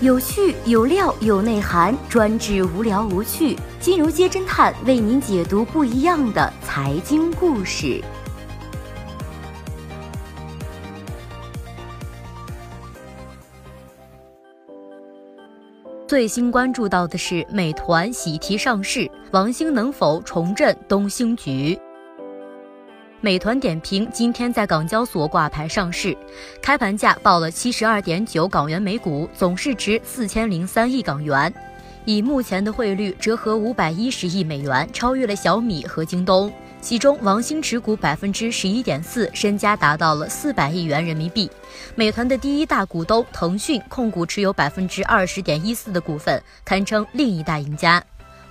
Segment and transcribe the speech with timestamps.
[0.00, 3.58] 有趣有料有内涵，专治无聊无趣。
[3.80, 8.00] 金融街侦探为您解读不一样的财经故事。
[16.06, 21.76] 最新关注到的是，美团喜提上市，王兴能否重振东兴局？
[23.20, 26.16] 美团点评今天在港交所挂牌上市，
[26.62, 31.52] 开盘价报了七十二点九港元每股，总市值四千零三亿港元，
[32.04, 36.52] 以目前的汇率折合五百一十亿美元，超越了小米和京东。
[36.80, 41.50] 其中，王兴持股百分之十一点四，身家达到了四百亿元人民币。
[41.96, 48.00] 美团的第一大股东腾讯控股持有百分之二十点一四的股份，堪称另一大赢家。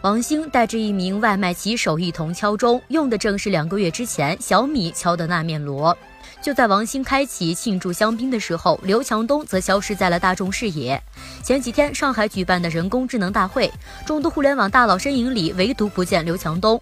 [0.02, 5.98] 王兴带着一名外卖骑手一同敲钟，用的正是两个月之前小米敲的那面锣。
[6.40, 11.02] 就在王兴开启庆祝香槟的时候，刘强东则消失在了大众视野。
[11.42, 13.72] 前几天上海举办的人工智能大会，
[14.06, 16.80] 众多互联网大佬身影里，唯独不见刘强东，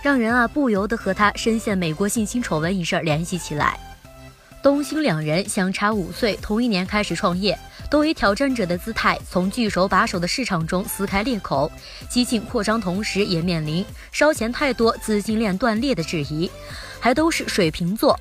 [0.00, 3.78] 让人啊不由得和他深陷美国性侵丑闻一事联系起来。
[4.62, 7.58] 东兴两人相差五岁，同一年开始创业。
[7.88, 11.68] 都以挑战者的姿态，从聚手把手的市场中撕开裂口，
[12.08, 16.48] 激进扩张，同时也面临烧钱太多、资金链断裂的质疑。
[17.00, 18.16] 还都是水瓶座，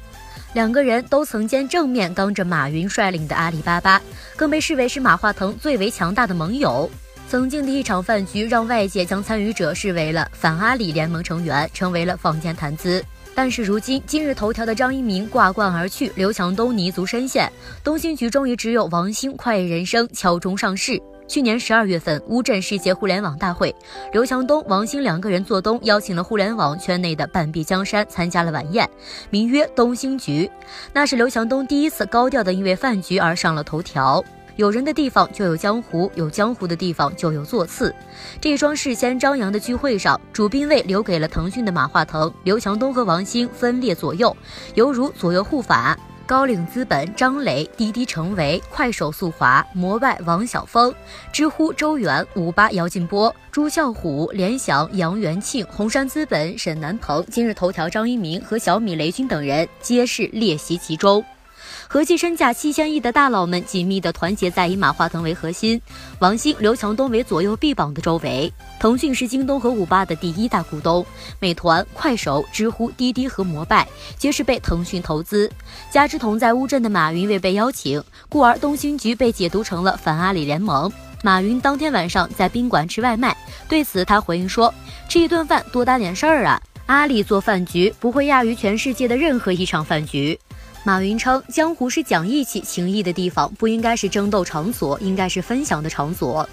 [0.54, 4.02] 两个人都曾经正面刚着马云率领的阿里巴巴，
[4.36, 6.90] 更被视为是马化腾最为强大的盟友。
[7.30, 13.06] 曾经的一场饭局，让外界将参与者视为了反阿里联盟成员，成为了坊间谈资。
[13.42, 17.50] 但是如今，今日头条的张一鸣挂冠而去，刘强东泥足深陷，
[17.82, 21.02] 东兴局终于只有王兴快意人生敲钟上市。
[21.26, 23.74] 去年十二月份，乌镇世界互联网大会，
[24.12, 28.86] 刘强东、王兴两个人做东，邀请了互联网圈内的半壁江山参加了晚宴，
[29.30, 30.52] 名曰东兴局。
[30.92, 34.22] 那是刘强东第一次高调的因为饭局而上了头条。
[34.60, 37.96] 有人的地方就有江湖，有江湖的地方就有座次。
[38.42, 44.36] 这桩事先张扬的聚会上，主宾位留给了腾讯的马化腾、刘强东和王兴分列左右，
[44.76, 45.98] 犹如左右护法。
[46.26, 50.94] 高瓴资本张磊、滴滴程维、快手速滑、摩拜王晓峰、
[51.32, 61.24] 知乎周源、五八姚劲波、朱啸虎、联想杨元庆、红杉资本沈南鹏、今日头条张一鸣和小米雷军等人皆是列席其中。
[61.92, 65.82] 合计身价七千亿的大佬们紧密地团结在以马化腾为核心、
[66.20, 68.54] 王兴、刘强东为左右臂膀的周围。
[68.80, 71.04] 腾讯是京东和五八的第一大股东，
[71.40, 73.88] 美团、快手、知乎、滴滴和摩拜
[74.20, 75.52] 皆是被腾讯投资。
[75.90, 80.92] 加之同在乌镇的马云未被邀请，故而东兴局被解读成了反阿里联盟。
[81.24, 83.36] 马云当天晚上在宾馆吃外卖，
[83.68, 84.72] 对此他回应说
[85.10, 86.62] ：“吃一顿饭多大点事儿啊？
[86.86, 90.40] 阿里做饭局不会亚于全世界的任何一场饭局。”
[90.86, 96.48] 马云称，江湖是讲义气、情义的地方，不应该是争斗场所，应该是分享的场所。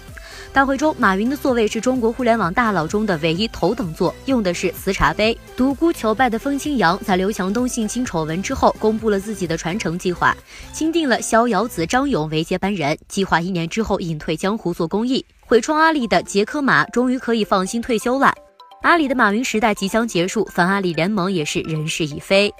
[0.51, 5.37] 大会中，马云的座位是中国互联网大佬中的唯一头等座，用的是瓷茶杯。
[5.55, 10.35] 独孤求败的风清扬在刘强东性侵丑闻之后，公布了自己的传承计划，
[10.73, 15.25] 钦定了逍遥子张勇为接班人，计划一年之后隐退江湖做公益。
[15.39, 18.33] 毁创阿里的杰克马终于可以放心退休了，
[18.81, 22.53] 阿里的马云时代即将结束，反阿里联盟也是人事已非。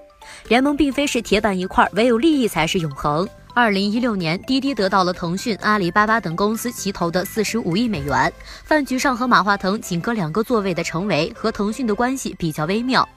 [0.47, 3.27] 联盟并非是铁板一块，唯有利益才是永恒。
[3.53, 8.31] 二零一六年，滴滴得到了腾讯、阿里巴巴等公司齐投的四十五亿美元。
[8.63, 13.07] 饭局上和马化腾仅隔两个座位的程维和腾讯的关系比较微妙。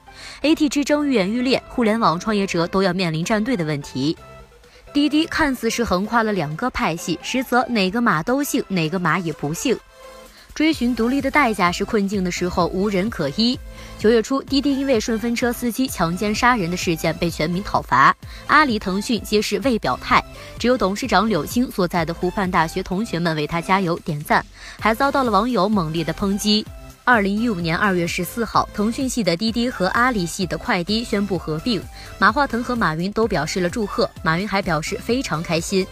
[0.41, 4.17] AT 之争愈演愈烈，互联网创业者都要面临站队的问题。
[4.91, 9.77] 滴滴看似是横跨了两个派系，实则哪个马都姓，哪个马也不姓。
[10.53, 13.57] 追寻独立的代价是困境的时候无人可依。
[13.97, 18.15] 九月初，滴滴因为顺风车司机强奸杀人的事件被全民讨伐，
[18.47, 20.23] 阿里、腾讯皆是未表态，
[20.59, 24.45] 只有董事长柳青所在的湖畔大学同学们为他加油点赞，
[24.79, 26.65] 还遭到了网友猛烈的抨击。
[27.03, 31.81] 二零一五年二月十四号，腾讯系的滴滴和阿里系的快滴宣布合并，
[32.19, 35.85] 马化腾和马云都表示了祝贺，马云还表示非常开心。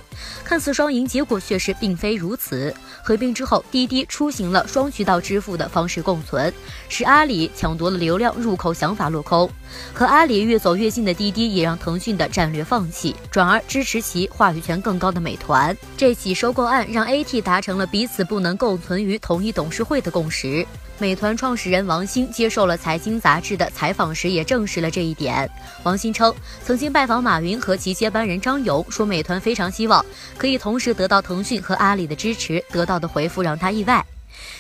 [0.44, 2.72] 看似双赢，结果却是并非如此。
[3.02, 6.54] 合并之后，滴滴出行了双渠道支付的方式共存，
[6.90, 9.50] 使阿里抢夺了流量入口想法落空。
[9.92, 15.76] 和阿里越走越近的滴滴，也让腾讯的战略放弃，转而支持其话语权更高的美团。
[15.98, 20.64] 这起收购案让 AT 达成了彼此不能共存于同一董事会的共识。
[21.00, 25.50] 美团创始人王兴接受了财经杂志的采访时，也证实了这一点。
[25.84, 30.06] 王兴称，曾经拜访马云和其接班人张勇，说美团非常希望
[30.38, 34.06] 可以同时得到腾讯和阿里的支持，得到的回复让他意外。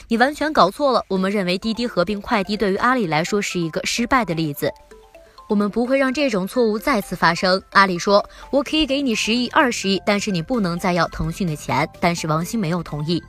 [0.07, 4.71] 你完全搞错了，我们认为滴滴合并快滴对于阿里来说是一个失败的例子。
[5.50, 7.60] 我们不会让这种错误再次发生。
[7.72, 13.22] 阿里说：“我可以给你十亿、二十亿，但是你不能再要腾讯的钱。”但是王兴没有同意。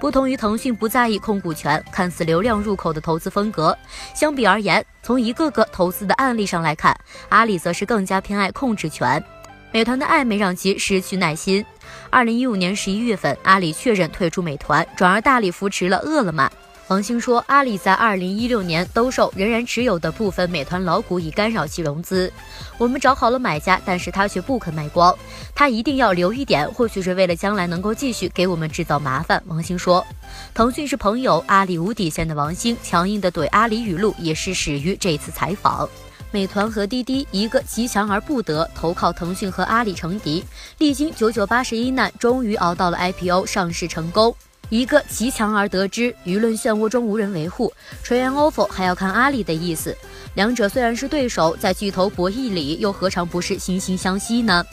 [0.00, 3.78] 不同于腾讯不在意控股权、看似流量入口的投资风格，
[4.12, 6.98] 相比而言，从一个个投资的案例上来看，
[7.28, 9.22] 阿里则是更加偏爱控制权。
[9.70, 11.64] 美团的暧昧让其失去耐心。
[12.10, 16.50] 二零一五年十一月份，阿里确认退出美团，转而大力扶持了饿了么。
[16.88, 22.32] 王兴说，阿里在二零一六年兜售仍然持有的部分美团老股，以干扰其融资。
[22.78, 25.14] 我们找好了买家，但是他却不肯卖光，
[25.54, 29.42] 他一定要留一点，或许是为了将来能够继续给我们制造麻烦。
[29.48, 30.06] 王兴说，
[30.54, 35.86] 腾讯是朋友，阿里无底线的王兴强硬的怼阿里语录，也是始于这次采访。
[36.30, 40.42] 美团和滴滴，一个极强而不得，投靠腾讯和阿里成敌，
[40.78, 44.34] 历经九九八十一难，终于熬到了 IPO 上市成功。
[44.70, 47.72] 一个极强而得之，舆论漩涡中无人维护，
[48.02, 49.96] 垂涎 ofo 还要看阿里的意思。
[50.34, 54.64] 两者虽然是对手，在巨头博弈里，又何尝不是惺惺相惜呢？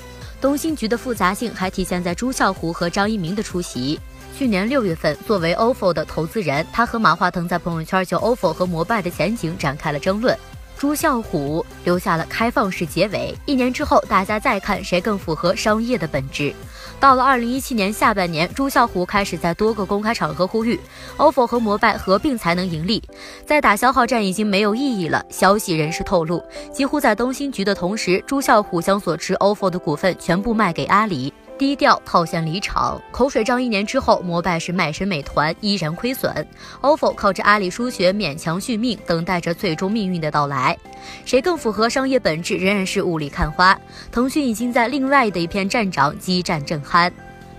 [0.42, 4.00] 东兴局的复杂性还体现在朱啸虎和张一鸣的出席。
[4.38, 10.38] 去年六月份，作为 ofo 的投资人，他和马化腾在朋友圈就 ofo 和摩拜的前景展开了争论。
[10.77, 13.33] 朱啸虎留下了开放式结尾。
[13.45, 16.54] 一年之后，大家再看谁更符合商业的本质。
[17.00, 20.80] 到了二零一七年下半年，朱啸虎开始在多个公开场合呼吁
[21.18, 23.01] ，ofo 和摩拜合并才能盈利。
[23.45, 25.24] 在打消耗战已经没有意义了。
[25.30, 31.33] 消息人士透露，几乎在东兴局的同时，朱啸虎将所持 ofo 的股份全部卖给阿里。
[31.57, 36.46] 低调套现离场，口水仗一年之后，摩拜是卖身美团，依然亏损。
[36.81, 40.78] ofo 靠着阿里输血勉强续命，等待着最终命运的到来。
[41.24, 43.78] 谁更符合商业本质，仍然是雾里看花。
[44.12, 47.10] 腾讯已经在另外的一片战场激战正酣。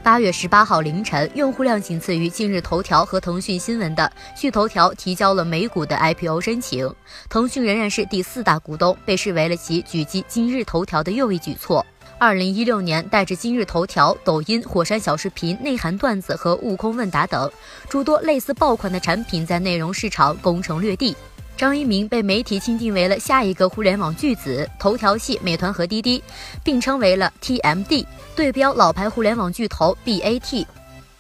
[0.03, 6.89] 八月十八号凌晨，用户量仅次于今日头条和腾讯新闻的趣头条提交了美股的 IPO 申请。
[7.31, 11.85] 腾讯仍然是第四大股东，被视为了其狙击今日头条的又一举措。
[12.19, 17.51] 二零一六年，带着今日头条、抖音、火山小视频、内涵段子和悟空问答等
[17.91, 21.15] 诸多类似爆款的产品，在内容市场攻城略地。
[21.59, 26.23] 张一鸣被媒体钦定为了下一个互联网巨子，头条系美团和滴滴
[26.65, 30.67] 并称为了 TMD，对标老牌互联网巨头 BAT。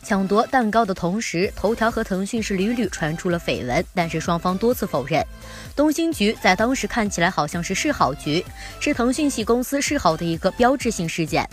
[0.06, 5.20] 抢夺蛋糕的同时，头条和腾讯是屡屡传出了绯闻，但是双方多次否认。
[5.74, 8.44] 东兴局在当时看起来好像是示好局，
[8.78, 11.44] 是腾讯系公司示好的一个标志性事件。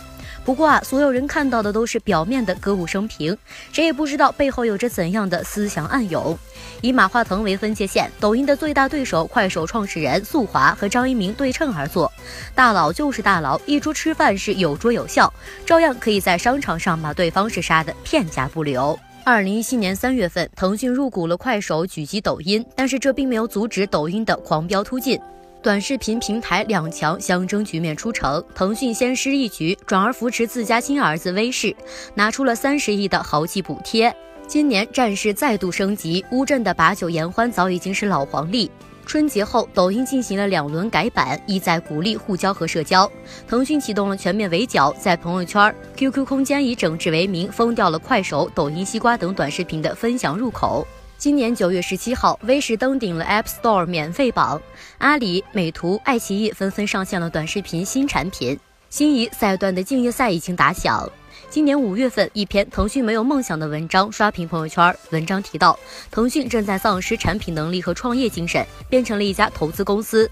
[0.44, 3.36] 不过啊，所有人看到的都是表面的歌舞升平，
[3.72, 6.38] 谁也不知道背后有着怎样的思想暗涌。
[6.80, 12.12] 以马化腾为分界线，抖音的最大对手快手创始人宿华和张一鸣对称而坐，
[12.54, 15.32] 大佬就是大佬，一桌吃饭是有桌有笑，
[15.66, 18.43] 照样可以在商场上把对方是杀的片甲。
[18.48, 18.98] 不留。
[19.24, 25.18] 二零一七年三月份，腾讯入股了快手，狙击抖音，但是这并没有阻止抖音的狂飙突进。
[25.62, 31.74] 短视频平台两强相争局面出城，腾讯先失一局，转而扶持自家亲儿子微视，
[32.14, 34.14] 拿出了三十亿的豪气补贴。
[34.46, 38.70] 今年战事再度升级，乌镇的把酒言欢早已经是老黄历。
[39.06, 43.10] 春节后，抖音进行了两轮改版，意在鼓励互交和社交。
[43.46, 50.86] 腾讯启动了全面围剿，在朋友圈、QQ 空间以整治为名，封掉了快手、抖音、西瓜等短视频的分享入口。
[51.16, 54.60] 今年九月十七号，微视登顶了 App Store 免费榜，
[54.98, 58.58] 阿里、美图、爱奇艺纷纷上线了短视频新产品。
[58.90, 61.08] 心仪赛段的竞业赛已经打响。
[61.50, 64.94] 今年五月份，一篇腾讯没有梦想的文章刷屏朋友圈。
[65.10, 65.78] 文章提到，
[66.10, 70.28] 腾讯正在丧失产品能力和创业精神，变成了一家投资公司。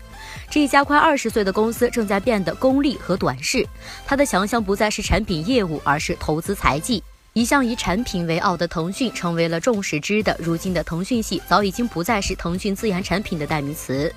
[0.50, 3.64] 这一家快二十岁的公司正在变得功利和短视，
[4.04, 7.02] 它的强项不再是产品业务，而是投资财技。
[7.34, 10.36] 一向以产品为傲的腾讯成为了众矢之的。
[10.38, 14.12] 如今的腾讯系早已经不再是腾讯自研产品的代名词。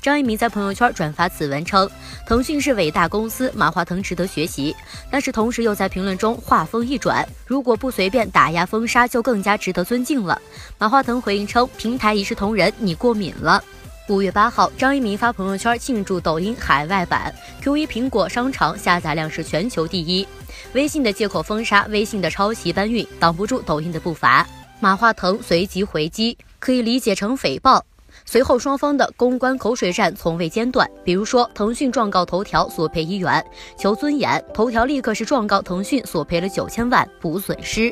[0.00, 1.88] 张一鸣在朋友圈转发此文称，
[2.26, 4.74] 腾讯是伟大公司，马化腾值得学习。
[5.10, 10.40] 但是同时又在评论中话锋一转，如果不随便打压封杀，就更加值得尊敬了。
[10.78, 13.62] 马化腾回应称，平台一视同仁，你过敏了。
[14.08, 20.26] 五月八号，张一鸣发朋友圈庆祝抖音海外版 Q1 苹果商场下载量是全球第一。
[20.72, 24.46] 微信的借口封杀，微信的抄袭搬运挡不住抖音的步伐。
[24.80, 27.82] 马化腾随即回击，可以理解成诽谤。
[28.30, 30.86] 随后双方的公关口水战从未间断。
[31.02, 33.42] 比如说，腾讯状告头条索赔一元
[33.78, 37.90] 求尊严，头条立刻是状告腾讯索赔了九千万补损失。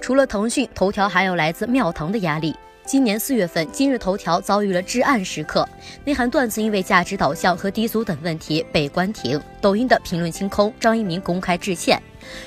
[0.00, 2.56] 除了腾讯，头条还有来自庙堂的压力。
[2.86, 5.66] 今年四月份，今日头条遭遇了至暗时刻，
[6.04, 12.00] 内涵段子因为价值导向和低俗等问题被关停，抖音的评论清空，张一鸣公开致歉。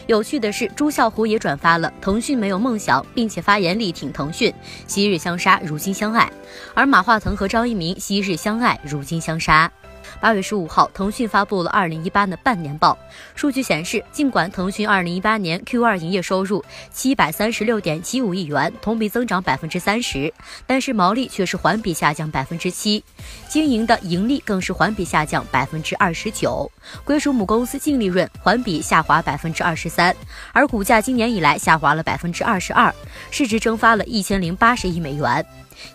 [0.05, 4.53] 有趣的是，朱啸虎也转发了“腾讯没有梦想”，并且发言力挺腾讯，
[4.85, 6.31] 昔日相杀，如今相爱。
[6.75, 9.71] 而马化腾和张一鸣昔日相爱，如今相杀。
[10.19, 12.97] 八月十五号，腾讯发布了二零一八的半年报。
[13.35, 20.33] 数据显示，尽管腾讯二零一八年 Q 二营业收入七百三十六点七五亿元，同比增长百分之三十，
[20.65, 23.03] 但是毛利却是环比下降百分之七，
[23.47, 26.69] 经营的盈利更是环比下降百分之二十九，
[27.03, 30.15] 归属母公司净利润环比下滑百分之二十三，
[30.51, 32.93] 而股价今年以来下滑了百分之二十二，
[33.31, 35.45] 市值蒸发了一千零八十亿美元。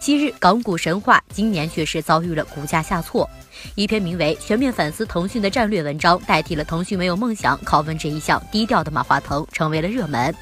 [0.01, 3.29] 昔日港股神话，今年却是遭遇了股价下挫。
[3.75, 10.35] 一篇名为《全面反思腾讯的战略》文章，代替了“腾讯没有梦想”拷问这一项低调的马化腾，成为了热门。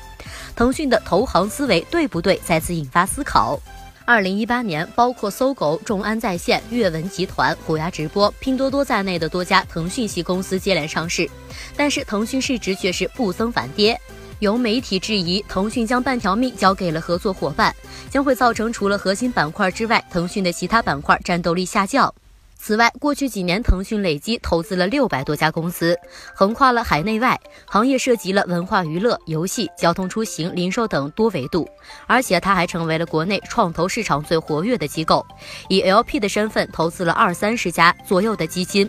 [0.55, 2.41] 腾讯的投行思维对不对？
[2.45, 3.61] 再次引发思考。
[4.07, 11.31] 二零一八年，包括搜狗、众安在线、阅文集团、虎牙直播、拼多多在内的多家腾讯系公司接连上市，
[11.77, 14.01] 但是腾讯市值却是不增反跌。
[14.41, 17.77] 有媒体质疑，腾讯将半条命交给了合作伙伴，
[18.09, 22.13] 将会造成除了核心板块之外，腾讯的其他板块战斗力下降。
[22.63, 25.99] 此外，过去几年，腾讯累计投资了六百多家公司，
[26.35, 31.67] 横跨了海内外，行业涉及了文化娱乐、游戏、交通出行、零售等多维度。
[32.07, 35.25] 而且，它还成为了国内创投市场最活跃的机构，
[35.71, 38.89] 以 LP 的身份投资了二三十家左右的基金，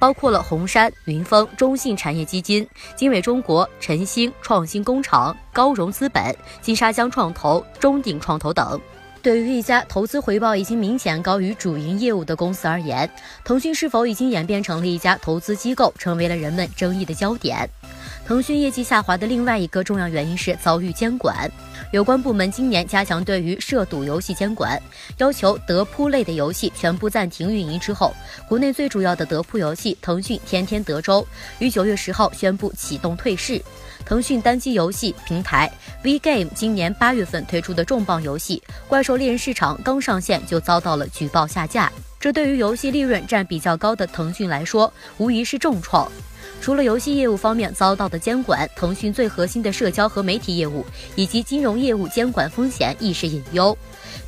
[0.00, 8.80] 包括了红杉、云峰、中信产业基金、经纬中国、晨星创新工厂、高融资本、金沙江创投、中鼎创投等。
[9.22, 13.08] 对于一家投资回报已经明显高于主营业务的公司而言，
[13.44, 17.68] 腾讯是否已经演变成了一家投资机构，成为了人们争议的焦点。
[18.26, 21.48] 腾讯业绩下滑的另外一个重要原因是遭遇监管，
[21.92, 24.80] 有关部门今年加强对于涉赌游戏监管，
[25.18, 28.12] 要求德扑类的游戏全部暂停运营之后，
[28.48, 31.24] 国内最主要的德扑游戏腾讯天天德州
[31.60, 33.62] 于九月十号宣布启动退市。
[34.04, 35.70] 腾讯单机游戏平台
[36.04, 41.90] V Game 今年八月份推出的重磅游戏《怪兽猎人市场》刚上线就遭到了举报下架，
[42.20, 46.10] 这对于游戏利润占比较高的腾讯来说，无疑是重创。
[46.60, 50.84] 除了游戏业务方面遭到的监管，腾讯最核心的社交和媒体业务
[51.16, 53.76] 以及金融业务监管风险亦是隐忧。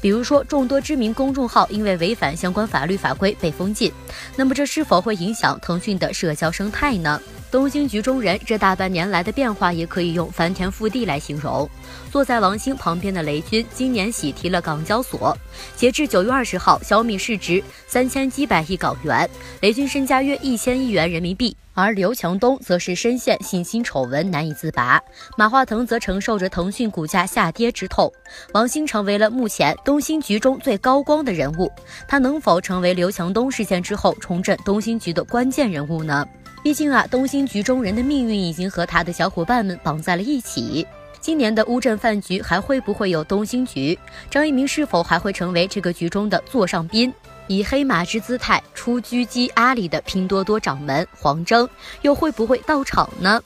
[0.00, 3.92] 比如说，众多知名公众号因为违反相关法律法规被封禁，
[4.36, 7.20] 那么这是否会影响腾讯的社交生态呢？
[7.50, 11.70] 东兴局中人这大半年来的变化，也可以用翻天覆地来形容。
[12.10, 15.36] 坐在王兴旁边的雷军，今年喜提了港交所。
[15.76, 21.56] 截至九月二十号，小米市值三千七百亿港元，雷军身家约一千亿元人民币。
[21.76, 25.00] 而刘强东则是深陷信心丑闻难以自拔，
[25.36, 28.12] 马化腾则承受着腾讯股价下跌之痛。
[28.52, 31.70] 王兴成为了目前东兴局中最高光的人物，
[32.06, 36.26] 他能否成为刘强东事件之后重振东兴局的关键人物呢？
[36.62, 40.86] 毕竟啊，东兴局中人的命运已经和他的小伙伴们绑在了一起。
[41.20, 43.98] 今年的乌镇饭局还会不会有东兴局？
[44.30, 47.12] 张一鸣是否还会成为这个局中的座上宾？
[47.46, 51.68] 以黑马之姿态出狙击阿里的拼多多掌门黄峥，
[52.00, 53.42] 又会不会到场呢？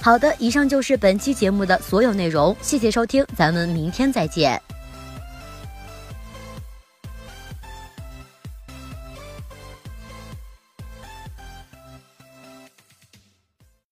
[0.00, 4.60] 好的，以上就是本期节目的所有内容，谢谢收听，咱们明天再见。